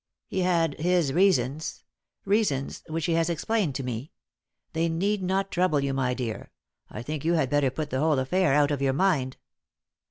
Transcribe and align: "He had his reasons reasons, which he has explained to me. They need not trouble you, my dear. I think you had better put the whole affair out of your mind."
"He 0.25 0.39
had 0.39 0.79
his 0.79 1.13
reasons 1.13 1.83
reasons, 2.25 2.81
which 2.87 3.05
he 3.05 3.13
has 3.13 3.29
explained 3.29 3.75
to 3.75 3.83
me. 3.83 4.11
They 4.73 4.89
need 4.89 5.21
not 5.21 5.51
trouble 5.51 5.79
you, 5.79 5.93
my 5.93 6.15
dear. 6.15 6.49
I 6.89 7.03
think 7.03 7.23
you 7.23 7.33
had 7.35 7.51
better 7.51 7.69
put 7.69 7.91
the 7.91 7.99
whole 7.99 8.17
affair 8.17 8.51
out 8.51 8.71
of 8.71 8.81
your 8.81 8.93
mind." 8.93 9.37